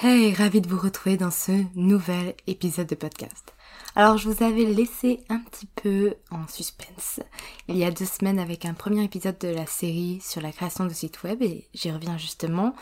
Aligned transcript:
Hey, 0.00 0.34
ravi 0.34 0.60
de 0.60 0.68
vous 0.68 0.78
retrouver 0.78 1.16
dans 1.16 1.30
ce 1.30 1.52
nouvel 1.76 2.34
épisode 2.48 2.88
de 2.88 2.96
podcast. 2.96 3.54
Alors 3.94 4.16
je 4.16 4.28
vous 4.28 4.42
avais 4.42 4.64
laissé 4.64 5.20
un 5.28 5.38
petit 5.38 5.66
peu 5.66 6.14
en 6.30 6.48
suspense 6.48 7.20
il 7.68 7.76
y 7.76 7.84
a 7.84 7.90
deux 7.92 8.06
semaines 8.06 8.40
avec 8.40 8.64
un 8.64 8.74
premier 8.74 9.04
épisode 9.04 9.38
de 9.38 9.48
la 9.48 9.66
série 9.66 10.20
sur 10.20 10.40
la 10.40 10.50
création 10.50 10.86
de 10.86 10.92
site 10.92 11.22
web 11.22 11.42
et 11.42 11.68
j'y 11.74 11.92
reviens 11.92 12.18
justement. 12.18 12.74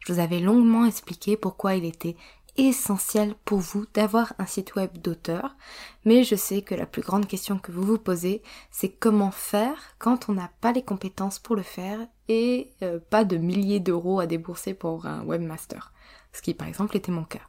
Je 0.00 0.12
vous 0.12 0.18
avais 0.18 0.40
longuement 0.40 0.84
expliqué 0.84 1.36
pourquoi 1.36 1.76
il 1.76 1.84
était 1.84 2.16
essentiel 2.56 3.34
pour 3.44 3.58
vous 3.58 3.84
d'avoir 3.94 4.32
un 4.38 4.46
site 4.46 4.74
web 4.74 4.90
d'auteur, 4.98 5.56
mais 6.04 6.24
je 6.24 6.34
sais 6.34 6.62
que 6.62 6.74
la 6.74 6.86
plus 6.86 7.02
grande 7.02 7.26
question 7.26 7.58
que 7.58 7.72
vous 7.72 7.82
vous 7.82 7.98
posez, 7.98 8.42
c'est 8.70 8.90
comment 8.90 9.32
faire 9.32 9.94
quand 9.98 10.28
on 10.28 10.32
n'a 10.32 10.50
pas 10.60 10.72
les 10.72 10.82
compétences 10.82 11.38
pour 11.38 11.56
le 11.56 11.62
faire 11.62 12.00
et 12.28 12.70
euh, 12.82 12.98
pas 13.10 13.24
de 13.24 13.36
milliers 13.36 13.80
d'euros 13.80 14.18
à 14.18 14.26
débourser 14.26 14.74
pour 14.74 15.06
un 15.06 15.24
webmaster 15.24 15.92
ce 16.34 16.42
qui 16.42 16.52
par 16.52 16.68
exemple 16.68 16.96
était 16.96 17.12
mon 17.12 17.24
cas. 17.24 17.40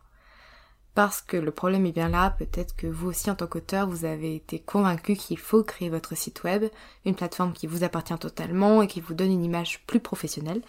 Parce 0.93 1.21
que 1.21 1.35
le 1.35 1.51
problème 1.51 1.85
est 1.85 1.91
bien 1.91 2.07
là, 2.07 2.29
peut-être 2.29 2.73
que 2.73 2.87
vous 2.87 3.09
aussi 3.09 3.29
en 3.29 3.35
tant 3.35 3.47
qu'auteur, 3.47 3.85
vous 3.85 4.05
avez 4.05 4.33
été 4.33 4.59
convaincu 4.59 5.15
qu'il 5.15 5.37
faut 5.37 5.61
créer 5.61 5.89
votre 5.89 6.15
site 6.15 6.45
web, 6.45 6.63
une 7.03 7.15
plateforme 7.15 7.51
qui 7.51 7.67
vous 7.67 7.83
appartient 7.83 8.17
totalement 8.17 8.81
et 8.81 8.87
qui 8.87 9.01
vous 9.01 9.13
donne 9.13 9.33
une 9.33 9.43
image 9.43 9.83
plus 9.87 9.99
professionnelle. 9.99 10.61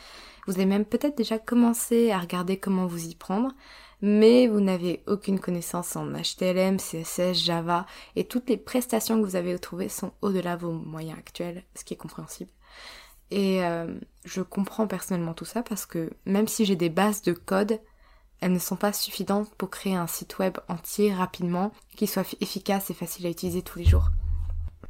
Vous 0.49 0.54
avez 0.54 0.66
même 0.66 0.84
peut-être 0.84 1.16
déjà 1.16 1.38
commencé 1.38 2.10
à 2.10 2.19
regarder 2.19 2.56
comment 2.56 2.87
vous 2.87 3.06
y 3.06 3.15
prendre, 3.15 3.53
mais 4.03 4.48
vous 4.48 4.60
n'avez 4.60 5.04
aucune 5.06 5.38
connaissance 5.38 5.94
en 5.94 6.06
HTML, 6.12 6.78
CSS, 6.78 7.44
Java, 7.44 7.87
et 8.16 8.25
toutes 8.25 8.48
les 8.48 8.56
prestations 8.56 9.21
que 9.21 9.27
vous 9.27 9.37
avez 9.37 9.56
trouvées 9.60 9.88
sont 9.88 10.12
au-delà 10.22 10.56
de 10.56 10.62
vos 10.62 10.72
moyens 10.72 11.19
actuels, 11.19 11.62
ce 11.77 11.84
qui 11.84 11.94
est 11.94 11.97
compréhensible. 11.97 12.50
Et 13.31 13.65
euh, 13.65 13.94
je 14.25 14.43
comprends 14.43 14.88
personnellement 14.88 15.34
tout 15.34 15.44
ça 15.44 15.62
parce 15.62 15.87
que 15.87 16.10
même 16.27 16.48
si 16.48 16.65
j'ai 16.65 16.77
des 16.77 16.91
bases 16.91 17.22
de 17.22 17.33
code, 17.33 17.81
elles 18.41 18.52
ne 18.52 18.58
sont 18.58 18.76
pas 18.76 18.92
suffisantes 18.92 19.54
pour 19.56 19.70
créer 19.70 19.94
un 19.94 20.06
site 20.06 20.38
web 20.38 20.58
entier 20.69 21.12
rapidement, 21.12 21.72
qui 21.97 22.06
soit 22.06 22.34
efficace 22.41 22.91
et 22.91 22.94
facile 22.94 23.26
à 23.26 23.30
utiliser 23.30 23.62
tous 23.62 23.78
les 23.78 23.84
jours. 23.84 24.10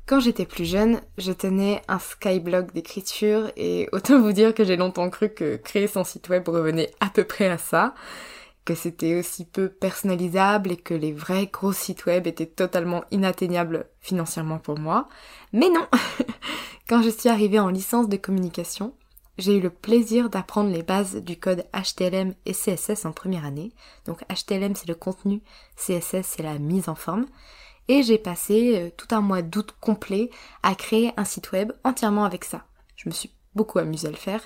Quand 0.07 0.21
j'étais 0.21 0.47
plus 0.47 0.65
jeune, 0.65 1.01
je 1.19 1.33
tenais 1.33 1.83
un 1.89 1.99
skyblog 1.99 2.73
d'écriture 2.73 3.51
et 3.57 3.89
autant 3.91 4.21
vous 4.21 4.33
dire 4.33 4.55
que 4.55 4.65
j'ai 4.65 4.77
longtemps 4.77 5.11
cru 5.11 5.31
que 5.31 5.57
créer 5.57 5.89
son 5.89 6.05
site 6.05 6.29
web 6.29 6.49
revenait 6.49 6.93
à 7.01 7.09
peu 7.11 7.25
près 7.25 7.49
à 7.49 7.59
ça, 7.59 7.93
que 8.65 8.75
c'était 8.75 9.19
aussi 9.19 9.45
peu 9.45 9.69
personnalisable 9.69 10.73
et 10.73 10.77
que 10.77 10.95
les 10.95 11.13
vrais 11.13 11.47
gros 11.47 11.73
sites 11.73 12.07
web 12.07 12.27
étaient 12.27 12.47
totalement 12.47 13.05
inatteignables 13.11 13.87
financièrement 14.01 14.59
pour 14.59 14.79
moi. 14.79 15.09
Mais 15.53 15.71
non 15.71 15.87
Quand 16.89 17.03
je 17.03 17.11
suis 17.11 17.29
arrivée 17.29 17.59
en 17.59 17.69
licence 17.69 18.09
de 18.09 18.17
communication, 18.17 18.93
j'ai 19.39 19.57
eu 19.57 19.61
le 19.61 19.71
plaisir 19.71 20.31
d'apprendre 20.31 20.71
les 20.71 20.83
bases 20.83 21.17
du 21.17 21.39
code 21.39 21.65
HTML 21.75 22.35
et 22.47 22.53
CSS 22.53 23.05
en 23.05 23.13
première 23.13 23.45
année. 23.45 23.73
Donc 24.07 24.23
HTML 24.31 24.77
c'est 24.77 24.89
le 24.89 24.95
contenu, 24.95 25.43
CSS 25.77 26.23
c'est 26.23 26.43
la 26.43 26.59
mise 26.59 26.89
en 26.89 26.95
forme. 26.95 27.27
Et 27.89 28.03
j'ai 28.03 28.19
passé 28.19 28.73
euh, 28.77 28.91
tout 28.97 29.15
un 29.15 29.21
mois 29.21 29.43
d'août 29.43 29.75
complet 29.81 30.31
à 30.63 30.75
créer 30.75 31.13
un 31.17 31.25
site 31.25 31.53
web 31.53 31.73
entièrement 31.85 32.25
avec 32.25 32.45
ça. 32.45 32.65
Je 32.97 33.09
me 33.09 33.15
suis 33.15 33.31
beaucoup 33.55 33.79
amusée 33.79 34.09
à 34.09 34.11
le 34.11 34.17
faire. 34.17 34.43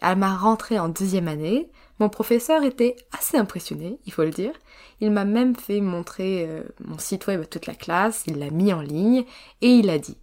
À 0.00 0.16
ma 0.16 0.36
rentrée 0.36 0.78
en 0.78 0.88
deuxième 0.88 1.28
année, 1.28 1.70
mon 1.98 2.08
professeur 2.08 2.62
était 2.64 2.96
assez 3.12 3.36
impressionné, 3.36 3.98
il 4.06 4.12
faut 4.12 4.22
le 4.22 4.30
dire. 4.30 4.54
Il 5.00 5.10
m'a 5.10 5.24
même 5.24 5.54
fait 5.54 5.80
montrer 5.80 6.46
euh, 6.48 6.62
mon 6.80 6.98
site 6.98 7.26
web 7.26 7.42
à 7.42 7.46
toute 7.46 7.66
la 7.66 7.74
classe, 7.74 8.24
il 8.26 8.38
l'a 8.38 8.50
mis 8.50 8.72
en 8.72 8.80
ligne 8.80 9.24
et 9.60 9.68
il 9.68 9.90
a 9.90 9.98
dit 9.98 10.16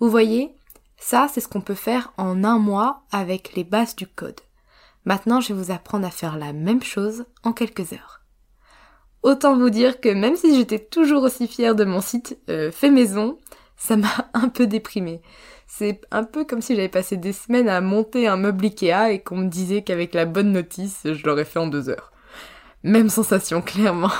Vous 0.00 0.10
voyez, 0.10 0.52
ça, 1.00 1.28
c'est 1.32 1.40
ce 1.40 1.48
qu'on 1.48 1.62
peut 1.62 1.74
faire 1.74 2.12
en 2.18 2.44
un 2.44 2.58
mois 2.58 3.02
avec 3.10 3.56
les 3.56 3.64
bases 3.64 3.96
du 3.96 4.06
code. 4.06 4.38
Maintenant, 5.06 5.40
je 5.40 5.52
vais 5.52 5.60
vous 5.60 5.72
apprendre 5.72 6.06
à 6.06 6.10
faire 6.10 6.36
la 6.36 6.52
même 6.52 6.82
chose 6.82 7.24
en 7.42 7.52
quelques 7.52 7.94
heures. 7.94 8.20
Autant 9.22 9.56
vous 9.56 9.70
dire 9.70 10.00
que 10.00 10.10
même 10.10 10.36
si 10.36 10.54
j'étais 10.54 10.78
toujours 10.78 11.22
aussi 11.22 11.48
fière 11.48 11.74
de 11.74 11.84
mon 11.84 12.02
site 12.02 12.38
euh, 12.50 12.70
fait 12.70 12.90
maison, 12.90 13.38
ça 13.76 13.96
m'a 13.96 14.08
un 14.34 14.50
peu 14.50 14.66
déprimée. 14.66 15.22
C'est 15.66 16.02
un 16.10 16.22
peu 16.22 16.44
comme 16.44 16.60
si 16.60 16.76
j'avais 16.76 16.88
passé 16.88 17.16
des 17.16 17.32
semaines 17.32 17.68
à 17.68 17.80
monter 17.80 18.28
un 18.28 18.36
meuble 18.36 18.66
Ikea 18.66 19.10
et 19.10 19.22
qu'on 19.22 19.38
me 19.38 19.48
disait 19.48 19.82
qu'avec 19.82 20.12
la 20.12 20.26
bonne 20.26 20.52
notice, 20.52 21.00
je 21.04 21.26
l'aurais 21.26 21.44
fait 21.46 21.58
en 21.60 21.66
deux 21.66 21.88
heures. 21.88 22.12
Même 22.82 23.08
sensation, 23.08 23.62
clairement. 23.62 24.12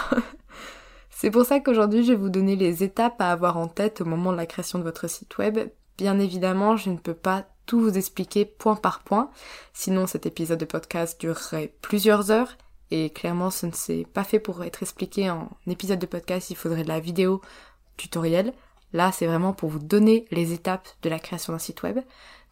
C'est 1.10 1.30
pour 1.30 1.44
ça 1.44 1.60
qu'aujourd'hui, 1.60 2.04
je 2.04 2.12
vais 2.12 2.18
vous 2.18 2.30
donner 2.30 2.56
les 2.56 2.82
étapes 2.82 3.20
à 3.20 3.32
avoir 3.32 3.58
en 3.58 3.68
tête 3.68 4.00
au 4.00 4.06
moment 4.06 4.32
de 4.32 4.38
la 4.38 4.46
création 4.46 4.78
de 4.78 4.84
votre 4.84 5.10
site 5.10 5.36
web, 5.36 5.58
Bien 6.00 6.18
évidemment, 6.18 6.78
je 6.78 6.88
ne 6.88 6.96
peux 6.96 7.12
pas 7.12 7.44
tout 7.66 7.78
vous 7.78 7.98
expliquer 7.98 8.46
point 8.46 8.74
par 8.74 9.00
point, 9.00 9.28
sinon 9.74 10.06
cet 10.06 10.24
épisode 10.24 10.58
de 10.58 10.64
podcast 10.64 11.20
durerait 11.20 11.74
plusieurs 11.82 12.30
heures, 12.30 12.56
et 12.90 13.10
clairement 13.10 13.50
ce 13.50 13.66
ne 13.66 13.72
s'est 13.72 14.06
pas 14.14 14.24
fait 14.24 14.40
pour 14.40 14.64
être 14.64 14.82
expliqué 14.82 15.28
en 15.28 15.50
épisode 15.66 15.98
de 15.98 16.06
podcast, 16.06 16.48
il 16.48 16.56
faudrait 16.56 16.84
de 16.84 16.88
la 16.88 17.00
vidéo 17.00 17.42
tutoriel. 17.98 18.54
Là, 18.94 19.12
c'est 19.12 19.26
vraiment 19.26 19.52
pour 19.52 19.68
vous 19.68 19.78
donner 19.78 20.24
les 20.30 20.54
étapes 20.54 20.88
de 21.02 21.10
la 21.10 21.18
création 21.18 21.52
d'un 21.52 21.58
site 21.58 21.82
web. 21.82 21.98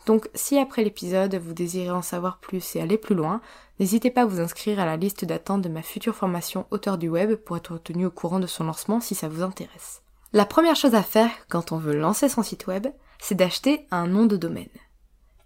Donc 0.05 0.29
si 0.35 0.59
après 0.59 0.85
l'épisode 0.85 1.35
vous 1.37 1.55
désirez 1.55 1.91
en 1.91 2.03
savoir 2.03 2.41
plus 2.41 2.77
et 2.77 2.83
aller 2.83 2.99
plus 2.99 3.15
loin, 3.15 3.41
n'hésitez 3.81 4.11
pas 4.11 4.23
à 4.23 4.27
vous 4.27 4.41
inscrire 4.41 4.79
à 4.79 4.85
la 4.85 4.99
liste 4.99 5.25
d'attente 5.25 5.63
de 5.63 5.71
ma 5.71 5.81
future 5.81 6.15
formation 6.15 6.67
auteur 6.71 6.99
du 6.99 7.09
web 7.09 7.35
pour 7.35 7.57
être 7.57 7.79
tenu 7.79 8.05
au 8.05 8.11
courant 8.11 8.41
de 8.41 8.47
son 8.47 8.65
lancement 8.65 9.01
si 9.01 9.15
ça 9.15 9.29
vous 9.29 9.43
intéresse. 9.43 10.03
La 10.35 10.45
première 10.45 10.77
chose 10.77 10.95
à 10.95 11.03
faire 11.03 11.31
quand 11.49 11.73
on 11.73 11.79
veut 11.79 11.97
lancer 11.97 12.29
son 12.29 12.43
site 12.43 12.67
web, 12.67 12.89
c'est 13.21 13.35
d'acheter 13.35 13.87
un 13.91 14.07
nom 14.07 14.27
de 14.27 14.37
domaine. 14.37 14.69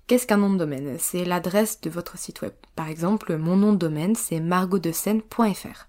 Qu'est-ce 0.07 0.27
qu'un 0.27 0.37
nom 0.37 0.53
de 0.53 0.59
domaine? 0.59 0.97
C'est 0.99 1.25
l'adresse 1.25 1.81
de 1.81 1.91
votre 1.91 2.19
site 2.19 2.43
web. 2.43 2.53
Par 2.77 2.89
exemple, 2.89 3.37
mon 3.37 3.57
nom 3.57 3.73
de 3.73 3.79
domaine, 3.79 4.15
c'est 4.15 4.41
margotdescène.fr. 4.41 5.89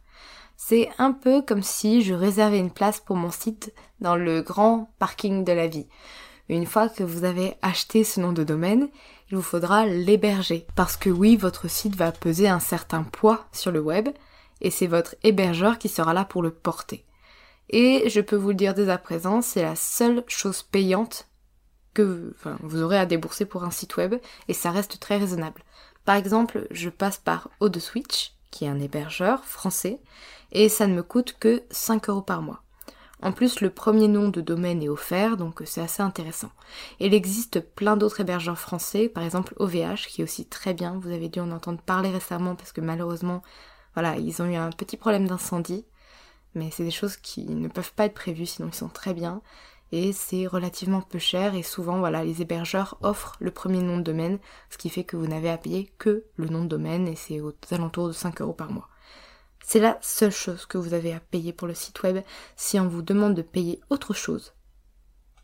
C'est 0.56 0.90
un 0.98 1.12
peu 1.12 1.42
comme 1.42 1.64
si 1.64 2.02
je 2.02 2.14
réservais 2.14 2.60
une 2.60 2.72
place 2.72 3.00
pour 3.00 3.16
mon 3.16 3.32
site 3.32 3.74
dans 4.00 4.16
le 4.16 4.42
grand 4.42 4.94
parking 5.00 5.44
de 5.44 5.52
la 5.52 5.68
vie. 5.68 5.88
Une 6.48 6.66
fois 6.66 6.90
que 6.90 7.04
vous 7.04 7.24
avez 7.24 7.56
acheté 7.62 8.04
ce 8.04 8.20
nom 8.20 8.34
de 8.34 8.44
domaine, 8.44 8.90
il 9.30 9.36
vous 9.36 9.42
faudra 9.42 9.86
l'héberger. 9.86 10.68
Parce 10.76 10.96
que 10.96 11.10
oui, 11.10 11.36
votre 11.36 11.70
site 11.70 11.96
va 11.96 12.12
peser 12.12 12.48
un 12.48 12.60
certain 12.60 13.04
poids 13.04 13.46
sur 13.52 13.72
le 13.72 13.82
web, 13.82 14.10
et 14.62 14.70
c'est 14.70 14.88
votre 14.88 15.16
hébergeur 15.24 15.80
qui 15.80 15.90
sera 15.90 16.14
là 16.14 16.24
pour 16.24 16.42
le 16.42 16.52
porter. 16.52 17.04
Et 17.70 18.10
je 18.10 18.22
peux 18.22 18.36
vous 18.36 18.50
le 18.50 18.56
dire 18.56 18.74
dès 18.74 18.90
à 18.90 18.98
présent, 18.98 19.42
c'est 19.42 19.64
la 19.64 19.76
seule 19.76 20.24
chose 20.28 20.64
payante 20.64 21.28
que 21.94 22.34
vous 22.62 22.82
aurez 22.82 22.98
à 22.98 23.06
débourser 23.06 23.46
pour 23.46 23.64
un 23.64 23.72
site 23.72 23.98
web, 23.98 24.16
et 24.48 24.54
ça 24.54 24.72
reste 24.72 25.00
très 25.00 25.18
raisonnable. 25.18 25.64
Par 26.06 26.16
exemple, 26.16 26.68
je 26.72 26.90
passe 26.90 27.18
par 27.18 27.50
Switch, 27.80 28.34
qui 28.52 28.66
est 28.66 28.70
un 28.70 28.80
hébergeur 28.80 29.46
français, 29.46 30.00
et 30.52 30.70
ça 30.70 30.88
ne 30.88 30.94
me 30.94 31.04
coûte 31.04 31.36
que 31.40 31.64
5 31.72 32.10
euros 32.10 32.22
par 32.22 32.42
mois. 32.42 32.64
En 33.24 33.32
plus, 33.32 33.62
le 33.62 33.70
premier 33.70 34.10
nom 34.10 34.28
de 34.28 34.42
domaine 34.42 34.84
est 34.84 34.90
offert, 34.90 35.38
donc 35.38 35.62
c'est 35.66 35.82
assez 35.82 36.04
intéressant. 36.04 36.52
il 37.00 37.14
existe 37.14 37.62
plein 37.62 37.96
d'autres 37.96 38.20
hébergeurs 38.20 38.60
français, 38.60 39.08
par 39.08 39.24
exemple 39.24 39.54
OVH, 39.58 40.08
qui 40.10 40.20
est 40.20 40.26
aussi 40.26 40.46
très 40.46 40.74
bien. 40.74 41.00
Vous 41.02 41.10
avez 41.10 41.30
dû 41.30 41.40
en 41.40 41.52
entendre 41.52 41.80
parler 41.80 42.10
récemment 42.10 42.56
parce 42.56 42.74
que 42.74 42.82
malheureusement, 42.82 43.42
voilà, 43.94 44.18
ils 44.18 44.42
ont 44.42 44.46
eu 44.46 44.56
un 44.56 44.72
petit 44.72 44.98
problème 44.98 45.26
d'incendie. 45.26 45.86
Mais 46.54 46.70
c'est 46.70 46.84
des 46.84 46.92
choses 46.92 47.16
qui 47.16 47.46
ne 47.46 47.70
peuvent 47.70 47.94
pas 47.94 48.06
être 48.06 48.14
prévues, 48.14 48.46
sinon 48.46 48.68
ils 48.68 48.76
sont 48.76 48.90
très 48.90 49.14
bien. 49.14 49.42
Et 49.96 50.12
c'est 50.12 50.48
relativement 50.48 51.02
peu 51.02 51.20
cher 51.20 51.54
et 51.54 51.62
souvent, 51.62 52.00
voilà, 52.00 52.24
les 52.24 52.42
hébergeurs 52.42 52.98
offrent 53.04 53.38
le 53.40 53.52
premier 53.52 53.78
nom 53.78 53.98
de 53.98 54.02
domaine, 54.02 54.40
ce 54.72 54.80
qui 54.80 54.90
fait 54.90 55.04
que 55.04 55.16
vous 55.16 55.28
n'avez 55.28 55.52
à 55.52 55.58
payer 55.60 55.94
que 56.00 56.26
le 56.36 56.48
nom 56.48 56.64
de 56.64 56.68
domaine 56.68 57.08
et 57.08 57.16
c'est 57.16 57.42
aux 57.42 57.54
alentours 57.70 58.08
de 58.08 58.12
5 58.12 58.42
euros 58.42 58.54
par 58.54 58.72
mois. 58.72 58.90
C'est 59.64 59.80
la 59.80 60.00
seule 60.02 60.32
chose 60.32 60.66
que 60.66 60.80
vous 60.80 60.96
avez 60.96 61.14
à 61.14 61.20
payer 61.20 61.54
pour 61.54 61.68
le 61.68 61.76
site 61.76 62.02
web. 62.02 62.24
Si 62.56 62.80
on 62.80 62.88
vous 62.88 63.04
demande 63.04 63.36
de 63.36 63.44
payer 63.44 63.82
autre 63.92 64.16
chose, 64.16 64.56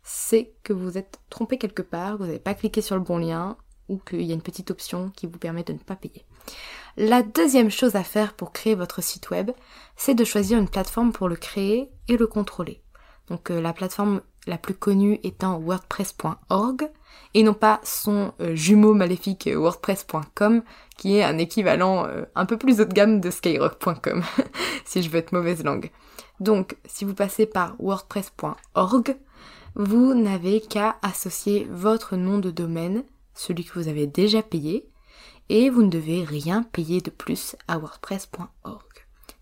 c'est 0.02 0.52
que 0.64 0.72
vous 0.72 0.98
êtes 0.98 1.20
trompé 1.30 1.56
quelque 1.56 1.82
part, 1.82 2.18
vous 2.18 2.26
n'avez 2.26 2.40
pas 2.40 2.54
cliqué 2.54 2.82
sur 2.82 2.96
le 2.96 3.02
bon 3.02 3.18
lien 3.18 3.56
ou 3.88 3.98
qu'il 3.98 4.22
y 4.22 4.32
a 4.32 4.34
une 4.34 4.42
petite 4.42 4.72
option 4.72 5.10
qui 5.10 5.28
vous 5.28 5.38
permet 5.38 5.62
de 5.62 5.74
ne 5.74 5.78
pas 5.78 5.94
payer. 5.94 6.26
La 6.96 7.22
deuxième 7.22 7.70
chose 7.70 7.94
à 7.94 8.02
faire 8.02 8.34
pour 8.34 8.50
créer 8.50 8.74
votre 8.74 9.00
site 9.00 9.30
web, 9.30 9.52
c'est 9.94 10.16
de 10.16 10.24
choisir 10.24 10.58
une 10.58 10.68
plateforme 10.68 11.12
pour 11.12 11.28
le 11.28 11.36
créer 11.36 11.88
et 12.08 12.16
le 12.16 12.26
contrôler. 12.26 12.82
Donc 13.28 13.52
euh, 13.52 13.60
la 13.60 13.72
plateforme 13.72 14.22
la 14.50 14.58
plus 14.58 14.74
connue 14.74 15.18
étant 15.22 15.58
wordpress.org 15.58 16.90
et 17.34 17.42
non 17.42 17.54
pas 17.54 17.80
son 17.84 18.32
euh, 18.40 18.54
jumeau 18.54 18.92
maléfique 18.92 19.46
euh, 19.46 19.56
wordpress.com 19.56 20.62
qui 20.96 21.16
est 21.16 21.24
un 21.24 21.38
équivalent 21.38 22.06
euh, 22.06 22.24
un 22.34 22.44
peu 22.44 22.58
plus 22.58 22.80
haut 22.80 22.84
de 22.84 22.92
gamme 22.92 23.20
de 23.20 23.30
skyrock.com 23.30 24.22
si 24.84 25.02
je 25.02 25.08
veux 25.08 25.18
être 25.18 25.32
mauvaise 25.32 25.64
langue. 25.64 25.90
Donc 26.40 26.76
si 26.84 27.04
vous 27.04 27.14
passez 27.14 27.46
par 27.46 27.74
wordpress.org, 27.78 29.16
vous 29.76 30.14
n'avez 30.14 30.60
qu'à 30.60 30.96
associer 31.02 31.66
votre 31.70 32.16
nom 32.16 32.38
de 32.38 32.50
domaine, 32.50 33.04
celui 33.34 33.64
que 33.64 33.78
vous 33.78 33.88
avez 33.88 34.06
déjà 34.06 34.42
payé, 34.42 34.88
et 35.48 35.70
vous 35.70 35.82
ne 35.82 35.90
devez 35.90 36.24
rien 36.24 36.62
payer 36.62 37.00
de 37.00 37.10
plus 37.10 37.56
à 37.68 37.78
wordpress.org 37.78 38.89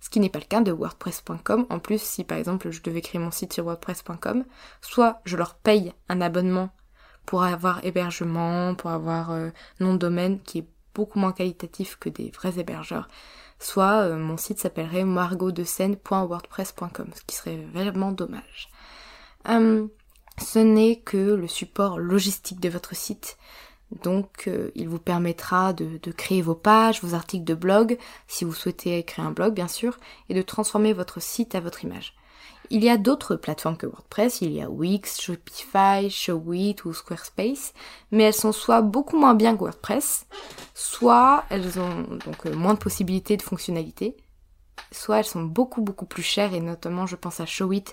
ce 0.08 0.10
qui 0.10 0.20
n'est 0.20 0.31
pas 0.31 0.38
le 0.38 0.46
cas 0.46 0.62
de 0.62 0.72
WordPress.com. 0.72 1.66
En 1.69 1.81
plus, 1.81 2.00
si 2.00 2.25
par 2.25 2.38
exemple 2.38 2.70
je 2.70 2.81
devais 2.81 3.02
créer 3.02 3.20
mon 3.20 3.31
site 3.31 3.52
sur 3.52 3.66
WordPress.com, 3.66 4.46
soit 4.81 5.20
je 5.26 5.37
leur 5.37 5.56
paye 5.56 5.93
un 6.08 6.22
abonnement 6.22 6.70
pour 7.26 7.43
avoir 7.43 7.84
hébergement, 7.84 8.75
pour 8.75 8.88
avoir 8.88 9.32
euh, 9.32 9.50
nom 9.81 9.93
de 9.93 9.99
domaine 9.99 10.40
qui 10.40 10.60
est 10.60 10.69
beaucoup 10.94 11.19
moins 11.19 11.32
qualitatif 11.32 11.99
que 12.00 12.08
des 12.08 12.31
vrais 12.31 12.58
hébergeurs, 12.58 13.08
soit 13.58 14.00
euh, 14.00 14.16
mon 14.16 14.38
site 14.38 14.60
s'appellerait 14.60 15.05
margotdescène.wordpress.com, 15.05 17.10
ce 17.14 17.20
qui 17.26 17.37
serait 17.37 17.58
vraiment 17.75 18.10
dommage. 18.10 18.70
Hum, 19.46 19.90
ce 20.38 20.58
n'est 20.58 21.00
que 21.00 21.34
le 21.34 21.49
support 21.49 21.99
logistique 21.99 22.60
de 22.60 22.70
votre 22.70 22.96
site 22.96 23.37
donc 23.90 24.44
euh, 24.46 24.70
il 24.75 24.88
vous 24.88 24.99
permettra 24.99 25.73
de, 25.73 25.99
créer 26.12 26.43
vos 26.43 26.55
pages, 26.55 27.02
vos 27.02 27.14
articles 27.14 27.44
de 27.44 27.55
blog, 27.55 27.99
si 28.26 28.44
vous 28.44 28.52
souhaitez 28.52 29.02
créer 29.02 29.25
un 29.25 29.31
blog 29.31 29.55
bien 29.55 29.69
sûr, 29.69 29.99
et 30.29 30.35
de 30.35 30.43
transformer 30.43 30.93
votre 30.93 31.20
site 31.20 31.55
à 31.55 31.61
votre 31.61 31.85
image. 31.85 32.14
Il 32.70 32.85
y 32.85 32.90
a 32.90 32.99
d'autres 32.99 33.37
plateformes 33.37 33.79
que 33.79 33.87
WordPress, 33.87 34.43
il 34.43 34.52
y 34.52 34.61
a 34.61 34.69
Wix, 34.69 35.23
Shopify, 35.23 36.11
Showit 36.11 36.76
ou 36.85 36.93
Squarespace, 36.93 37.73
mais 38.11 38.25
elles 38.25 38.35
sont 38.35 38.52
soit 38.52 38.82
beaucoup 38.82 39.17
moins 39.17 39.35
bien 39.35 39.55
que 39.55 39.61
WordPress, 39.61 40.26
soit 40.75 41.44
elles 41.49 41.81
ont 41.81 42.02
donc 42.26 42.44
euh, 42.44 42.55
moins 42.55 42.75
de 42.75 42.79
possibilités 42.79 43.38
de 43.38 43.43
fonctionnalités, 43.43 44.19
soit 44.93 45.20
elles 45.20 45.25
sont 45.25 45.43
beaucoup 45.43 45.81
beaucoup 45.81 46.06
plus 46.06 46.23
chères 46.23 46.52
et 46.52 46.61
notamment 46.61 47.06
je 47.06 47.17
pense 47.17 47.41
à 47.41 47.46
Showit 47.46 47.84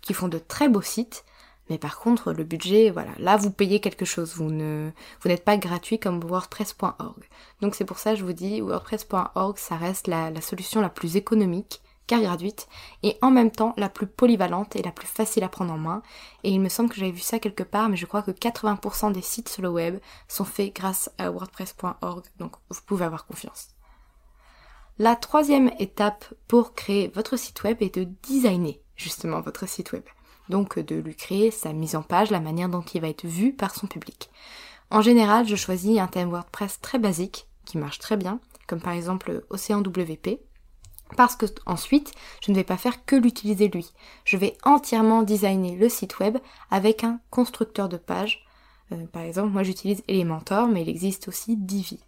qui 0.00 0.14
font 0.14 0.28
de 0.28 0.38
très 0.38 0.68
beaux 0.68 0.82
sites, 0.82 1.24
mais 1.72 1.78
par 1.78 1.98
contre, 1.98 2.34
le 2.34 2.44
budget, 2.44 2.90
voilà, 2.90 3.12
là 3.18 3.38
vous 3.38 3.50
payez 3.50 3.80
quelque 3.80 4.04
chose, 4.04 4.34
vous 4.36 4.50
ne, 4.50 4.90
vous 5.22 5.30
n'êtes 5.30 5.42
pas 5.42 5.56
gratuit 5.56 5.98
comme 5.98 6.20
WordPress.org. 6.20 7.26
Donc 7.62 7.74
c'est 7.74 7.86
pour 7.86 7.98
ça 7.98 8.12
que 8.12 8.18
je 8.18 8.26
vous 8.26 8.34
dis, 8.34 8.60
WordPress.org, 8.60 9.56
ça 9.56 9.76
reste 9.76 10.06
la, 10.06 10.30
la 10.30 10.42
solution 10.42 10.82
la 10.82 10.90
plus 10.90 11.16
économique, 11.16 11.80
car 12.06 12.20
gratuite, 12.20 12.68
et 13.02 13.16
en 13.22 13.30
même 13.30 13.50
temps 13.50 13.72
la 13.78 13.88
plus 13.88 14.06
polyvalente 14.06 14.76
et 14.76 14.82
la 14.82 14.92
plus 14.92 15.06
facile 15.06 15.44
à 15.44 15.48
prendre 15.48 15.72
en 15.72 15.78
main. 15.78 16.02
Et 16.44 16.50
il 16.50 16.60
me 16.60 16.68
semble 16.68 16.90
que 16.90 16.96
j'avais 16.96 17.10
vu 17.10 17.20
ça 17.20 17.38
quelque 17.38 17.62
part, 17.62 17.88
mais 17.88 17.96
je 17.96 18.04
crois 18.04 18.20
que 18.20 18.32
80% 18.32 19.12
des 19.12 19.22
sites 19.22 19.48
sur 19.48 19.62
le 19.62 19.70
web 19.70 19.98
sont 20.28 20.44
faits 20.44 20.76
grâce 20.76 21.10
à 21.16 21.30
WordPress.org, 21.30 22.26
donc 22.36 22.52
vous 22.68 22.80
pouvez 22.84 23.06
avoir 23.06 23.24
confiance. 23.24 23.68
La 24.98 25.16
troisième 25.16 25.70
étape 25.78 26.26
pour 26.48 26.74
créer 26.74 27.08
votre 27.14 27.38
site 27.38 27.62
web 27.62 27.78
est 27.80 27.94
de 27.94 28.06
designer 28.22 28.78
justement 28.94 29.40
votre 29.40 29.66
site 29.66 29.92
web 29.92 30.04
donc 30.52 30.78
de 30.78 30.94
lui 30.94 31.16
créer 31.16 31.50
sa 31.50 31.72
mise 31.72 31.96
en 31.96 32.02
page, 32.02 32.30
la 32.30 32.38
manière 32.38 32.68
dont 32.68 32.82
il 32.82 33.00
va 33.00 33.08
être 33.08 33.26
vu 33.26 33.52
par 33.52 33.74
son 33.74 33.88
public. 33.88 34.30
En 34.90 35.00
général, 35.00 35.48
je 35.48 35.56
choisis 35.56 35.98
un 35.98 36.06
thème 36.06 36.30
WordPress 36.30 36.80
très 36.80 36.98
basique, 36.98 37.48
qui 37.64 37.78
marche 37.78 37.98
très 37.98 38.16
bien, 38.16 38.38
comme 38.68 38.80
par 38.80 38.92
exemple 38.92 39.44
Océan 39.50 39.80
WP, 39.80 40.38
parce 41.16 41.36
que 41.36 41.46
ensuite, 41.66 42.12
je 42.44 42.50
ne 42.50 42.56
vais 42.56 42.64
pas 42.64 42.76
faire 42.76 43.04
que 43.04 43.16
l'utiliser 43.16 43.68
lui. 43.68 43.92
Je 44.24 44.36
vais 44.36 44.56
entièrement 44.64 45.22
designer 45.22 45.76
le 45.76 45.88
site 45.88 46.18
web 46.18 46.38
avec 46.70 47.04
un 47.04 47.20
constructeur 47.30 47.88
de 47.88 47.96
page. 47.96 48.44
Euh, 48.92 49.06
par 49.06 49.22
exemple, 49.22 49.52
moi 49.52 49.62
j'utilise 49.62 50.02
Elementor, 50.08 50.68
mais 50.68 50.82
il 50.82 50.88
existe 50.88 51.28
aussi 51.28 51.56
Divi. 51.56 52.00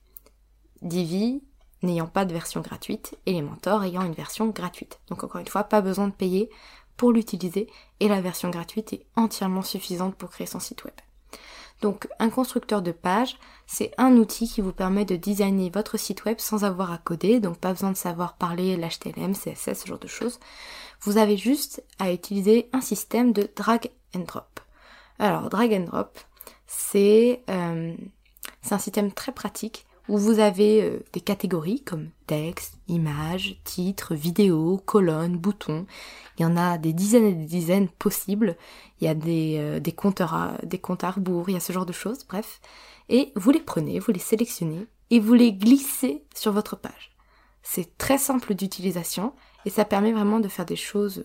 Divi 0.83 1.43
n'ayant 1.83 2.07
pas 2.07 2.25
de 2.25 2.33
version 2.33 2.61
gratuite, 2.61 3.17
Elementor 3.27 3.85
ayant 3.85 4.03
une 4.03 4.15
version 4.15 4.49
gratuite. 4.49 5.01
Donc 5.09 5.23
encore 5.23 5.41
une 5.41 5.49
fois, 5.49 5.65
pas 5.65 5.81
besoin 5.81 6.09
de 6.09 6.15
payer 6.15 6.51
pour 6.97 7.13
l'utiliser 7.13 7.69
et 8.01 8.09
la 8.09 8.21
version 8.21 8.51
gratuite 8.51 8.93
est 8.93 9.07
entièrement 9.17 9.63
suffisante 9.63 10.15
pour 10.15 10.31
créer 10.31 10.47
son 10.47 10.61
site 10.61 10.85
web. 10.85 10.95
Donc 11.81 12.09
un 12.19 12.31
constructeur 12.31 12.83
de 12.83 12.93
page, 12.93 13.37
c'est 13.67 13.93
un 13.99 14.17
outil 14.17 14.49
qui 14.49 14.61
vous 14.61 14.73
permet 14.73 15.05
de 15.05 15.17
designer 15.17 15.71
votre 15.71 15.99
site 15.99 16.25
web 16.25 16.39
sans 16.39 16.65
avoir 16.65 16.93
à 16.93 16.99
coder, 16.99 17.41
donc 17.41 17.59
pas 17.59 17.73
besoin 17.73 17.91
de 17.91 17.97
savoir 17.97 18.37
parler 18.37 18.77
l'HTML, 18.77 19.35
CSS, 19.35 19.83
ce 19.83 19.87
genre 19.87 19.99
de 19.99 20.07
choses. 20.07 20.39
Vous 21.01 21.19
avez 21.19 21.37
juste 21.37 21.85
à 21.99 22.13
utiliser 22.13 22.69
un 22.73 22.81
système 22.81 23.33
de 23.33 23.49
drag 23.57 23.91
and 24.15 24.21
drop. 24.21 24.61
Alors 25.19 25.51
drag 25.51 25.75
and 25.75 25.85
drop, 25.85 26.19
c'est 26.67 27.43
euh, 27.51 27.95
un 28.71 28.79
système 28.79 29.13
très 29.13 29.33
pratique 29.33 29.87
où 30.09 30.19
vous 30.19 30.39
avez 30.39 30.83
euh, 30.83 30.99
des 31.13 31.21
catégories 31.21 31.83
comme 31.83 32.11
texte, 32.27 32.79
images, 32.89 33.61
titres, 33.65 34.15
vidéos, 34.15 34.81
colonnes, 34.85 35.37
boutons. 35.37 35.87
Il 36.39 36.43
y 36.43 36.47
en 36.47 36.57
a 36.57 36.79
des 36.79 36.93
dizaines 36.93 37.27
et 37.27 37.35
des 37.35 37.47
dizaines 37.47 37.89
possibles. 37.89 38.57
Il 39.01 39.05
y 39.05 39.09
a 39.09 39.15
des, 39.15 39.57
euh, 39.59 39.81
compteurs 39.97 40.59
des 40.63 40.79
comptes 40.79 41.05
à 41.05 41.11
rebours, 41.11 41.49
il 41.49 41.55
y 41.55 41.57
a 41.57 41.61
ce 41.61 41.73
genre 41.73 41.87
de 41.87 41.93
choses, 41.93 42.25
bref. 42.29 42.61
Et 43.09 43.33
vous 43.37 43.51
les 43.51 43.61
prenez, 43.61 43.99
vous 43.99 44.13
les 44.13 44.19
sélectionnez 44.19 44.87
et 45.11 45.21
vous 45.21 45.35
les 45.35 45.53
glissez 45.53 46.25
sur 46.35 46.53
votre 46.53 46.77
page. 46.77 47.15
C'est 47.63 47.97
très 47.97 48.19
simple 48.19 48.55
d'utilisation 48.55 49.35
et 49.65 49.71
ça 49.71 49.85
permet 49.85 50.13
vraiment 50.13 50.41
de 50.41 50.49
faire 50.49 50.67
des 50.67 50.77
choses 50.77 51.25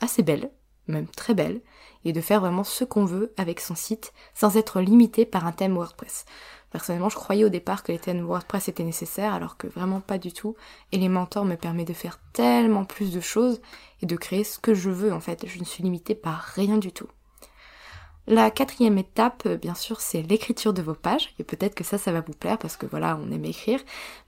assez 0.00 0.22
belles, 0.22 0.50
même 0.86 1.08
très 1.08 1.34
belles, 1.34 1.60
et 2.04 2.12
de 2.12 2.20
faire 2.20 2.40
vraiment 2.40 2.64
ce 2.64 2.84
qu'on 2.84 3.04
veut 3.04 3.32
avec 3.36 3.60
son 3.60 3.74
site 3.74 4.12
sans 4.34 4.56
être 4.56 4.80
limité 4.80 5.24
par 5.24 5.46
un 5.46 5.52
thème 5.52 5.74
WordPress. 5.74 6.24
Personnellement, 6.74 7.08
je 7.08 7.14
croyais 7.14 7.44
au 7.44 7.50
départ 7.50 7.84
que 7.84 7.92
les 7.92 8.00
thèmes 8.00 8.26
WordPress 8.26 8.66
étaient 8.66 8.82
nécessaires, 8.82 9.32
alors 9.32 9.56
que 9.56 9.68
vraiment 9.68 10.00
pas 10.00 10.18
du 10.18 10.32
tout. 10.32 10.56
Elementor 10.90 11.44
me 11.44 11.54
permet 11.54 11.84
de 11.84 11.92
faire 11.92 12.18
tellement 12.32 12.84
plus 12.84 13.12
de 13.12 13.20
choses 13.20 13.60
et 14.02 14.06
de 14.06 14.16
créer 14.16 14.42
ce 14.42 14.58
que 14.58 14.74
je 14.74 14.90
veux 14.90 15.12
en 15.12 15.20
fait. 15.20 15.46
Je 15.46 15.60
ne 15.60 15.64
suis 15.64 15.84
limitée 15.84 16.16
par 16.16 16.40
rien 16.40 16.76
du 16.76 16.90
tout. 16.90 17.06
La 18.26 18.50
quatrième 18.50 18.98
étape, 18.98 19.44
euh, 19.46 19.56
bien 19.56 19.76
sûr, 19.76 20.00
c'est 20.00 20.22
l'écriture 20.22 20.72
de 20.72 20.82
vos 20.82 20.94
pages. 20.94 21.32
Et 21.38 21.44
peut-être 21.44 21.76
que 21.76 21.84
ça, 21.84 21.96
ça 21.96 22.10
va 22.10 22.22
vous 22.22 22.32
plaire 22.32 22.58
parce 22.58 22.76
que 22.76 22.86
voilà, 22.86 23.20
on 23.22 23.30
aime 23.30 23.44
écrire. 23.44 23.78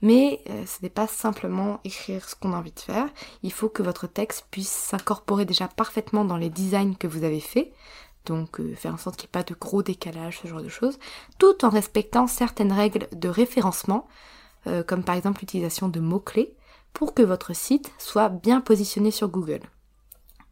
Mais 0.01 0.39
euh, 0.49 0.65
ce 0.65 0.81
n'est 0.83 0.89
pas 0.89 1.07
simplement 1.07 1.81
écrire 1.83 2.29
ce 2.29 2.35
qu'on 2.35 2.53
a 2.53 2.57
envie 2.57 2.71
de 2.71 2.79
faire. 2.79 3.07
Il 3.43 3.51
faut 3.51 3.67
que 3.67 3.83
votre 3.83 4.07
texte 4.07 4.45
puisse 4.51 4.69
s'incorporer 4.69 5.43
déjà 5.43 5.67
parfaitement 5.67 6.23
dans 6.23 6.37
les 6.37 6.49
designs 6.49 6.95
que 6.97 7.07
vous 7.07 7.25
avez 7.25 7.41
faits 7.41 7.73
donc 8.27 8.59
euh, 8.59 8.75
faire 8.75 8.93
en 8.93 8.97
sorte 8.97 9.15
qu'il 9.17 9.25
n'y 9.25 9.29
ait 9.29 9.43
pas 9.43 9.43
de 9.43 9.55
gros 9.59 9.81
décalage, 9.81 10.39
ce 10.41 10.47
genre 10.47 10.61
de 10.61 10.69
choses, 10.69 10.99
tout 11.39 11.65
en 11.65 11.69
respectant 11.69 12.27
certaines 12.27 12.71
règles 12.71 13.07
de 13.13 13.29
référencement, 13.29 14.07
euh, 14.67 14.83
comme 14.83 15.03
par 15.03 15.15
exemple 15.15 15.39
l'utilisation 15.41 15.89
de 15.89 15.99
mots-clés, 15.99 16.55
pour 16.93 17.13
que 17.13 17.23
votre 17.23 17.55
site 17.55 17.91
soit 17.97 18.29
bien 18.29 18.61
positionné 18.61 19.11
sur 19.11 19.29
Google. 19.29 19.61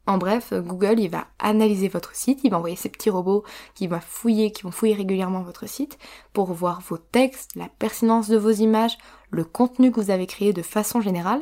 En 0.07 0.19
bref, 0.19 0.53
Google, 0.53 1.00
il 1.00 1.09
va 1.09 1.25
analyser 1.39 1.88
votre 1.88 2.15
site, 2.15 2.41
il 2.43 2.51
va 2.51 2.57
envoyer 2.57 2.75
ses 2.75 2.89
petits 2.89 3.09
robots 3.09 3.43
qui 3.74 3.88
vont 3.88 4.00
fouiller, 4.00 4.51
qui 4.51 4.62
vont 4.62 4.71
fouiller 4.71 4.93
régulièrement 4.93 5.41
votre 5.41 5.67
site 5.67 5.97
pour 6.31 6.53
voir 6.53 6.81
vos 6.81 7.00
textes, 7.00 7.55
la 7.55 7.69
pertinence 7.79 8.27
de 8.27 8.38
vos 8.38 8.51
images, 8.51 9.00
le 9.31 9.43
contenu 9.43 9.91
que 9.91 10.00
vous 10.00 10.12
avez 10.12 10.27
créé 10.27 10.53
de 10.53 10.62
façon 10.62 11.01
générale. 11.01 11.41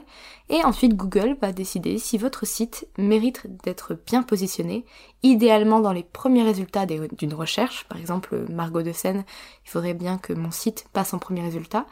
Et 0.49 0.63
ensuite, 0.63 0.95
Google 0.95 1.35
va 1.41 1.51
décider 1.51 1.97
si 1.97 2.17
votre 2.17 2.45
site 2.45 2.87
mérite 2.97 3.47
d'être 3.63 3.99
bien 4.05 4.23
positionné, 4.23 4.85
idéalement 5.23 5.81
dans 5.81 5.91
les 5.91 6.03
premiers 6.03 6.43
résultats 6.43 6.85
d'une 6.85 7.33
recherche. 7.33 7.85
Par 7.89 7.99
exemple, 7.99 8.45
Margot 8.49 8.81
de 8.81 8.93
Seine, 8.93 9.25
il 9.65 9.69
faudrait 9.69 9.93
bien 9.93 10.17
que 10.17 10.31
mon 10.31 10.51
site 10.51 10.85
passe 10.93 11.13
en 11.13 11.19
premier 11.19 11.41
résultat, 11.41 11.85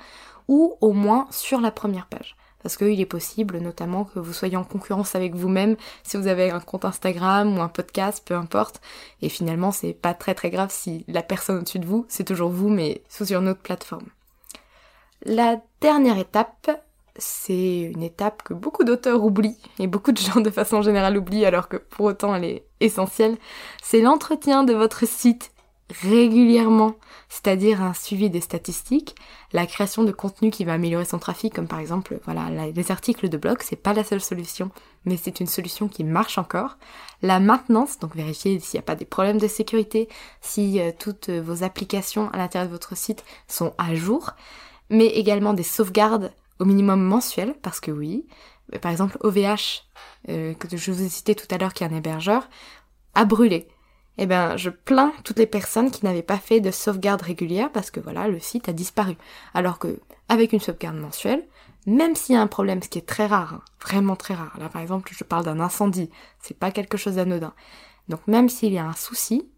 ou 0.47 0.77
au 0.79 0.93
moins 0.93 1.27
sur 1.31 1.59
la 1.59 1.71
première 1.71 2.07
page 2.07 2.37
parce 2.63 2.77
qu'il 2.77 2.99
est 2.99 3.05
possible 3.05 3.57
notamment 3.59 4.05
que 4.05 4.19
vous 4.19 4.33
soyez 4.33 4.57
en 4.57 4.63
concurrence 4.63 5.15
avec 5.15 5.35
vous-même 5.35 5.75
si 6.03 6.17
vous 6.17 6.27
avez 6.27 6.51
un 6.51 6.59
compte 6.59 6.85
Instagram 6.85 7.57
ou 7.57 7.61
un 7.61 7.67
podcast, 7.67 8.23
peu 8.25 8.35
importe. 8.35 8.81
Et 9.21 9.29
finalement, 9.29 9.71
c'est 9.71 9.93
pas 9.93 10.13
très 10.13 10.33
très 10.33 10.49
grave 10.49 10.69
si 10.71 11.05
la 11.07 11.23
personne 11.23 11.57
au-dessus 11.57 11.79
de 11.79 11.85
vous, 11.85 12.05
c'est 12.07 12.23
toujours 12.23 12.49
vous, 12.49 12.69
mais 12.69 13.01
sous 13.09 13.31
une 13.33 13.49
autre 13.49 13.61
plateforme. 13.61 14.07
La 15.23 15.61
dernière 15.81 16.17
étape, 16.17 16.71
c'est 17.17 17.81
une 17.81 18.03
étape 18.03 18.41
que 18.43 18.53
beaucoup 18.53 18.83
d'auteurs 18.83 19.23
oublient, 19.23 19.57
et 19.79 19.87
beaucoup 19.87 20.11
de 20.11 20.17
gens 20.17 20.41
de 20.41 20.49
façon 20.49 20.81
générale 20.81 21.17
oublient 21.17 21.45
alors 21.45 21.67
que 21.67 21.77
pour 21.77 22.05
autant 22.05 22.33
elle 22.33 22.45
est 22.45 22.65
essentielle, 22.79 23.37
c'est 23.83 24.01
l'entretien 24.01 24.63
de 24.63 24.73
votre 24.73 25.07
site 25.07 25.51
régulièrement, 25.91 26.95
c'est-à-dire 27.29 27.81
un 27.81 27.93
suivi 27.93 28.29
des 28.29 28.41
statistiques, 28.41 29.15
la 29.53 29.65
création 29.65 30.03
de 30.03 30.11
contenu 30.11 30.51
qui 30.51 30.65
va 30.65 30.73
améliorer 30.73 31.05
son 31.05 31.19
trafic, 31.19 31.53
comme 31.53 31.67
par 31.67 31.79
exemple, 31.79 32.19
voilà, 32.25 32.49
les 32.71 32.91
articles 32.91 33.29
de 33.29 33.37
blog, 33.37 33.59
c'est 33.61 33.75
pas 33.75 33.93
la 33.93 34.03
seule 34.03 34.21
solution, 34.21 34.71
mais 35.05 35.17
c'est 35.17 35.39
une 35.39 35.47
solution 35.47 35.87
qui 35.87 36.03
marche 36.03 36.37
encore. 36.37 36.77
La 37.21 37.39
maintenance, 37.39 37.99
donc 37.99 38.15
vérifier 38.15 38.59
s'il 38.59 38.77
n'y 38.77 38.83
a 38.83 38.85
pas 38.85 38.95
des 38.95 39.05
problèmes 39.05 39.37
de 39.37 39.47
sécurité, 39.47 40.09
si 40.41 40.79
euh, 40.79 40.91
toutes 40.97 41.29
vos 41.29 41.63
applications 41.63 42.29
à 42.31 42.37
l'intérieur 42.37 42.67
de 42.67 42.73
votre 42.73 42.95
site 42.97 43.23
sont 43.47 43.73
à 43.77 43.95
jour, 43.95 44.31
mais 44.89 45.07
également 45.07 45.53
des 45.53 45.63
sauvegardes 45.63 46.33
au 46.59 46.65
minimum 46.65 47.01
mensuelles, 47.01 47.55
parce 47.61 47.79
que 47.79 47.91
oui, 47.91 48.25
par 48.81 48.91
exemple 48.91 49.17
OVH, 49.21 49.83
euh, 50.29 50.53
que 50.53 50.75
je 50.75 50.91
vous 50.91 51.03
ai 51.03 51.09
cité 51.09 51.35
tout 51.35 51.47
à 51.53 51.57
l'heure, 51.57 51.73
qui 51.73 51.83
est 51.83 51.87
un 51.87 51.95
hébergeur, 51.95 52.47
a 53.15 53.25
brûlé 53.25 53.67
eh 54.17 54.25
ben, 54.25 54.57
je 54.57 54.69
plains 54.69 55.13
toutes 55.23 55.39
les 55.39 55.47
personnes 55.47 55.91
qui 55.91 56.05
n'avaient 56.05 56.21
pas 56.21 56.37
fait 56.37 56.59
de 56.59 56.71
sauvegarde 56.71 57.21
régulière 57.21 57.71
parce 57.71 57.91
que 57.91 57.99
voilà, 57.99 58.27
le 58.27 58.39
site 58.39 58.69
a 58.69 58.73
disparu. 58.73 59.15
Alors 59.53 59.79
que, 59.79 59.99
avec 60.29 60.53
une 60.53 60.59
sauvegarde 60.59 60.97
mensuelle, 60.97 61.45
même 61.87 62.15
s'il 62.15 62.35
y 62.35 62.37
a 62.37 62.41
un 62.41 62.47
problème, 62.47 62.81
ce 62.81 62.89
qui 62.89 62.99
est 62.99 63.07
très 63.07 63.25
rare, 63.25 63.55
hein, 63.55 63.61
vraiment 63.81 64.15
très 64.15 64.33
rare. 64.33 64.55
Là, 64.59 64.69
par 64.69 64.81
exemple, 64.81 65.11
je 65.15 65.23
parle 65.23 65.45
d'un 65.45 65.59
incendie, 65.59 66.09
c'est 66.39 66.57
pas 66.57 66.71
quelque 66.71 66.97
chose 66.97 67.15
d'anodin. 67.15 67.53
Donc, 68.09 68.27
même 68.27 68.49
s'il 68.49 68.73
y 68.73 68.77
a 68.77 68.85
un 68.85 68.93
souci, 68.93 69.49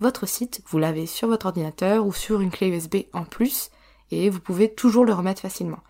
votre 0.00 0.26
site, 0.26 0.62
vous 0.66 0.78
l'avez 0.78 1.06
sur 1.06 1.28
votre 1.28 1.46
ordinateur 1.46 2.06
ou 2.06 2.12
sur 2.12 2.40
une 2.40 2.50
clé 2.50 2.68
USB 2.68 2.96
en 3.12 3.24
plus, 3.24 3.70
et 4.10 4.28
vous 4.28 4.40
pouvez 4.40 4.72
toujours 4.72 5.04
le 5.04 5.12
remettre 5.12 5.40
facilement 5.40 5.80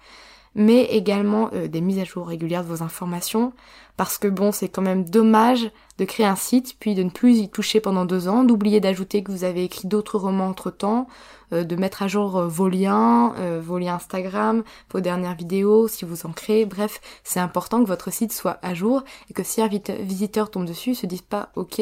mais 0.54 0.84
également 0.84 1.50
euh, 1.52 1.68
des 1.68 1.80
mises 1.80 1.98
à 1.98 2.04
jour 2.04 2.26
régulières 2.26 2.64
de 2.64 2.68
vos 2.68 2.82
informations, 2.82 3.52
parce 3.96 4.18
que 4.18 4.28
bon, 4.28 4.52
c'est 4.52 4.68
quand 4.68 4.82
même 4.82 5.04
dommage 5.04 5.70
de 5.98 6.04
créer 6.04 6.26
un 6.26 6.36
site, 6.36 6.76
puis 6.80 6.94
de 6.94 7.02
ne 7.02 7.10
plus 7.10 7.38
y 7.38 7.48
toucher 7.50 7.80
pendant 7.80 8.04
deux 8.04 8.28
ans, 8.28 8.44
d'oublier 8.44 8.80
d'ajouter 8.80 9.22
que 9.22 9.30
vous 9.30 9.44
avez 9.44 9.64
écrit 9.64 9.86
d'autres 9.88 10.18
romans 10.18 10.48
entre-temps, 10.48 11.06
euh, 11.52 11.64
de 11.64 11.76
mettre 11.76 12.02
à 12.02 12.08
jour 12.08 12.36
euh, 12.36 12.48
vos 12.48 12.68
liens, 12.68 13.34
vos 13.60 13.78
liens 13.78 13.94
Instagram, 13.94 14.62
vos 14.92 15.00
dernières 15.00 15.34
vidéos, 15.34 15.88
si 15.88 16.04
vous 16.04 16.26
en 16.26 16.32
créez, 16.32 16.64
bref, 16.64 17.00
c'est 17.24 17.40
important 17.40 17.82
que 17.82 17.88
votre 17.88 18.12
site 18.12 18.32
soit 18.32 18.58
à 18.62 18.74
jour, 18.74 19.02
et 19.28 19.34
que 19.34 19.42
si 19.42 19.60
un 19.60 19.68
visiteur 19.68 20.50
tombe 20.50 20.66
dessus, 20.66 20.94
se 20.94 21.06
dise 21.06 21.22
pas, 21.22 21.50
ok, 21.56 21.80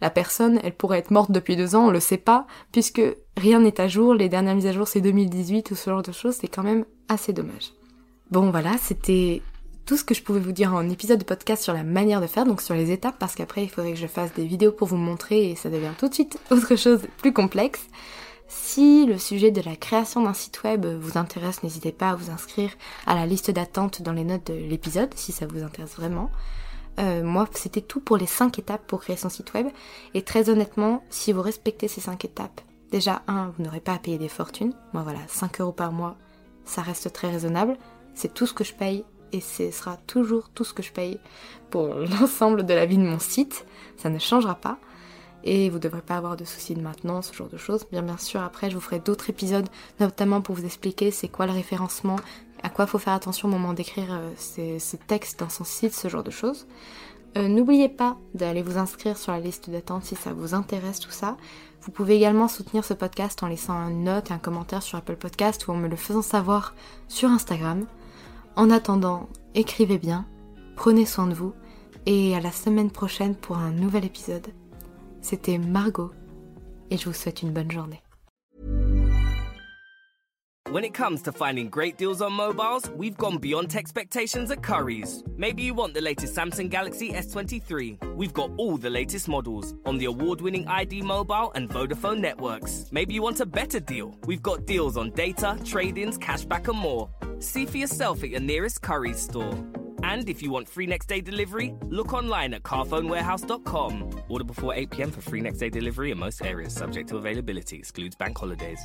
la 0.00 0.10
personne, 0.10 0.60
elle 0.62 0.74
pourrait 0.74 0.98
être 0.98 1.10
morte 1.10 1.32
depuis 1.32 1.56
deux 1.56 1.74
ans, 1.74 1.86
on 1.86 1.90
le 1.90 2.00
sait 2.00 2.18
pas, 2.18 2.46
puisque 2.72 3.02
rien 3.36 3.60
n'est 3.60 3.80
à 3.80 3.88
jour, 3.88 4.14
les 4.14 4.28
dernières 4.28 4.54
mises 4.54 4.66
à 4.66 4.72
jour 4.72 4.86
c'est 4.86 5.00
2018 5.00 5.70
ou 5.70 5.74
ce 5.74 5.90
genre 5.90 6.02
de 6.02 6.12
choses, 6.12 6.36
c'est 6.36 6.48
quand 6.48 6.62
même 6.62 6.84
assez 7.08 7.32
dommage. 7.32 7.77
Bon 8.30 8.50
voilà, 8.50 8.76
c'était 8.76 9.40
tout 9.86 9.96
ce 9.96 10.04
que 10.04 10.12
je 10.12 10.22
pouvais 10.22 10.38
vous 10.38 10.52
dire 10.52 10.74
en 10.74 10.86
épisode 10.90 11.18
de 11.18 11.24
podcast 11.24 11.62
sur 11.62 11.72
la 11.72 11.82
manière 11.82 12.20
de 12.20 12.26
faire, 12.26 12.44
donc 12.44 12.60
sur 12.60 12.74
les 12.74 12.90
étapes, 12.90 13.18
parce 13.18 13.34
qu'après 13.34 13.64
il 13.64 13.70
faudrait 13.70 13.92
que 13.92 13.98
je 13.98 14.06
fasse 14.06 14.34
des 14.34 14.44
vidéos 14.44 14.70
pour 14.70 14.86
vous 14.86 14.98
montrer 14.98 15.50
et 15.50 15.56
ça 15.56 15.70
devient 15.70 15.92
tout 15.96 16.08
de 16.08 16.14
suite 16.14 16.38
autre 16.50 16.76
chose 16.76 17.00
plus 17.16 17.32
complexe. 17.32 17.86
Si 18.46 19.06
le 19.06 19.16
sujet 19.16 19.50
de 19.50 19.62
la 19.62 19.76
création 19.76 20.22
d'un 20.22 20.34
site 20.34 20.62
web 20.62 20.84
vous 20.84 21.16
intéresse, 21.16 21.62
n'hésitez 21.62 21.90
pas 21.90 22.10
à 22.10 22.16
vous 22.16 22.30
inscrire 22.30 22.70
à 23.06 23.14
la 23.14 23.24
liste 23.24 23.50
d'attente 23.50 24.02
dans 24.02 24.12
les 24.12 24.24
notes 24.24 24.48
de 24.48 24.54
l'épisode, 24.54 25.14
si 25.14 25.32
ça 25.32 25.46
vous 25.46 25.62
intéresse 25.62 25.96
vraiment. 25.96 26.30
Euh, 26.98 27.22
moi, 27.22 27.48
c'était 27.54 27.80
tout 27.80 28.00
pour 28.00 28.18
les 28.18 28.26
5 28.26 28.58
étapes 28.58 28.86
pour 28.86 29.00
créer 29.00 29.16
son 29.16 29.28
site 29.30 29.54
web. 29.54 29.68
Et 30.14 30.22
très 30.22 30.50
honnêtement, 30.50 31.02
si 31.08 31.32
vous 31.32 31.42
respectez 31.42 31.88
ces 31.88 32.00
5 32.00 32.24
étapes, 32.24 32.60
déjà, 32.90 33.22
un, 33.26 33.52
vous 33.56 33.62
n'aurez 33.62 33.80
pas 33.80 33.92
à 33.92 33.98
payer 33.98 34.18
des 34.18 34.28
fortunes. 34.28 34.72
Moi, 34.92 35.02
voilà, 35.02 35.20
5 35.28 35.60
euros 35.60 35.72
par 35.72 35.92
mois, 35.92 36.16
ça 36.64 36.82
reste 36.82 37.12
très 37.12 37.30
raisonnable. 37.30 37.76
C'est 38.18 38.34
tout 38.34 38.48
ce 38.48 38.52
que 38.52 38.64
je 38.64 38.74
paye 38.74 39.04
et 39.30 39.40
ce 39.40 39.70
sera 39.70 39.96
toujours 40.08 40.48
tout 40.48 40.64
ce 40.64 40.74
que 40.74 40.82
je 40.82 40.90
paye 40.90 41.20
pour 41.70 41.86
l'ensemble 42.20 42.66
de 42.66 42.74
la 42.74 42.84
vie 42.84 42.98
de 42.98 43.04
mon 43.04 43.20
site. 43.20 43.64
Ça 43.96 44.10
ne 44.10 44.18
changera 44.18 44.56
pas. 44.56 44.78
Et 45.44 45.70
vous 45.70 45.76
ne 45.76 45.82
devrez 45.82 46.02
pas 46.02 46.16
avoir 46.16 46.36
de 46.36 46.44
soucis 46.44 46.74
de 46.74 46.80
maintenance, 46.80 47.28
ce 47.28 47.36
genre 47.36 47.48
de 47.48 47.56
choses. 47.56 47.86
Bien 47.92 48.02
bien 48.02 48.18
sûr, 48.18 48.42
après, 48.42 48.70
je 48.70 48.74
vous 48.74 48.80
ferai 48.80 48.98
d'autres 48.98 49.30
épisodes, 49.30 49.68
notamment 50.00 50.40
pour 50.40 50.56
vous 50.56 50.64
expliquer 50.64 51.12
c'est 51.12 51.28
quoi 51.28 51.46
le 51.46 51.52
référencement, 51.52 52.16
à 52.64 52.70
quoi 52.70 52.88
faut 52.88 52.98
faire 52.98 53.12
attention 53.12 53.46
au 53.46 53.52
moment 53.52 53.72
d'écrire 53.72 54.08
euh, 54.10 54.78
ce 54.80 54.96
texte 54.96 55.38
dans 55.38 55.48
son 55.48 55.62
site, 55.62 55.94
ce 55.94 56.08
genre 56.08 56.24
de 56.24 56.32
choses. 56.32 56.66
Euh, 57.36 57.46
n'oubliez 57.46 57.88
pas 57.88 58.16
d'aller 58.34 58.62
vous 58.62 58.78
inscrire 58.78 59.16
sur 59.16 59.30
la 59.30 59.38
liste 59.38 59.70
d'attente 59.70 60.02
si 60.02 60.16
ça 60.16 60.32
vous 60.32 60.54
intéresse 60.54 60.98
tout 60.98 61.12
ça. 61.12 61.36
Vous 61.82 61.92
pouvez 61.92 62.16
également 62.16 62.48
soutenir 62.48 62.84
ce 62.84 62.94
podcast 62.94 63.44
en 63.44 63.46
laissant 63.46 63.88
une 63.88 64.02
note 64.02 64.32
et 64.32 64.34
un 64.34 64.38
commentaire 64.38 64.82
sur 64.82 64.98
Apple 64.98 65.14
Podcast 65.14 65.68
ou 65.68 65.72
en 65.72 65.76
me 65.76 65.86
le 65.86 65.94
faisant 65.94 66.22
savoir 66.22 66.74
sur 67.06 67.30
Instagram. 67.30 67.86
En 68.58 68.70
attendant, 68.70 69.28
écrivez 69.54 69.98
bien, 69.98 70.26
prenez 70.74 71.06
soin 71.06 71.28
de 71.28 71.32
vous 71.32 71.54
et 72.06 72.34
à 72.34 72.40
la 72.40 72.50
semaine 72.50 72.90
prochaine 72.90 73.36
pour 73.36 73.56
un 73.56 73.70
nouvel 73.70 74.04
épisode. 74.04 74.48
C'était 75.20 75.58
Margot 75.58 76.10
et 76.90 76.96
je 76.96 77.04
vous 77.04 77.12
souhaite 77.12 77.42
une 77.42 77.52
bonne 77.52 77.70
journée. 77.70 78.02
When 80.72 80.84
it 80.84 80.92
comes 80.92 81.22
to 81.22 81.30
finding 81.30 81.70
great 81.70 81.96
deals 81.96 82.20
on 82.20 82.32
mobiles, 82.32 82.90
we've 82.96 83.16
gone 83.16 83.38
beyond 83.38 83.76
expectations 83.76 84.50
at 84.50 84.60
Curry's. 84.60 85.22
Maybe 85.36 85.62
you 85.62 85.72
want 85.72 85.94
the 85.94 86.00
latest 86.00 86.34
Samsung 86.34 86.68
Galaxy 86.68 87.12
S23. 87.12 88.16
We've 88.16 88.34
got 88.34 88.50
all 88.58 88.76
the 88.76 88.90
latest 88.90 89.28
models 89.28 89.72
on 89.86 89.98
the 89.98 90.06
award 90.06 90.40
winning 90.40 90.66
ID 90.66 91.02
Mobile 91.02 91.52
and 91.54 91.70
Vodafone 91.70 92.18
networks. 92.18 92.86
Maybe 92.90 93.14
you 93.14 93.22
want 93.22 93.38
a 93.40 93.46
better 93.46 93.78
deal. 93.78 94.16
We've 94.26 94.42
got 94.42 94.66
deals 94.66 94.96
on 94.96 95.12
data, 95.12 95.56
trade 95.64 95.96
ins, 95.96 96.18
cashback, 96.18 96.68
and 96.68 96.78
more. 96.78 97.08
See 97.40 97.66
for 97.66 97.76
yourself 97.76 98.22
at 98.22 98.30
your 98.30 98.40
nearest 98.40 98.82
Curry's 98.82 99.20
store. 99.20 99.54
And 100.02 100.28
if 100.28 100.42
you 100.42 100.50
want 100.50 100.68
free 100.68 100.86
next 100.86 101.06
day 101.06 101.20
delivery, 101.20 101.74
look 101.88 102.12
online 102.12 102.54
at 102.54 102.62
carphonewarehouse.com. 102.62 104.22
Order 104.28 104.44
before 104.44 104.74
8 104.74 104.90
pm 104.90 105.10
for 105.10 105.20
free 105.20 105.40
next 105.40 105.58
day 105.58 105.70
delivery 105.70 106.10
in 106.10 106.18
most 106.18 106.44
areas, 106.44 106.72
subject 106.74 107.08
to 107.10 107.16
availability, 107.16 107.78
excludes 107.78 108.16
bank 108.16 108.38
holidays. 108.38 108.80